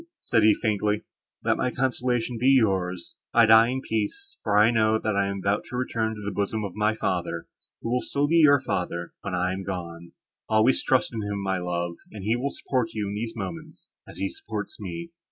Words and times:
said 0.19 0.41
he, 0.41 0.55
faintly, 0.55 1.03
"let 1.43 1.57
my 1.57 1.69
consolations 1.69 2.39
be 2.39 2.47
yours. 2.49 3.17
I 3.35 3.45
die 3.45 3.67
in 3.67 3.81
peace; 3.81 4.35
for 4.41 4.57
I 4.57 4.71
know, 4.71 4.97
that 4.97 5.15
I 5.15 5.27
am 5.27 5.37
about 5.43 5.63
to 5.65 5.75
return 5.77 6.15
to 6.15 6.23
the 6.25 6.31
bosom 6.33 6.63
of 6.65 6.73
my 6.73 6.95
Father, 6.95 7.45
who 7.83 7.91
will 7.91 8.01
still 8.01 8.27
be 8.27 8.37
your 8.37 8.59
Father, 8.59 9.13
when 9.21 9.35
I 9.35 9.53
am 9.53 9.61
gone. 9.63 10.13
Always 10.49 10.81
trust 10.81 11.13
in 11.13 11.21
him, 11.21 11.39
my 11.43 11.59
love, 11.59 11.97
and 12.11 12.23
he 12.23 12.35
will 12.35 12.49
support 12.49 12.95
you 12.95 13.09
in 13.09 13.13
these 13.13 13.35
moments, 13.35 13.91
as 14.07 14.17
he 14.17 14.27
supports 14.29 14.79
me." 14.79 15.11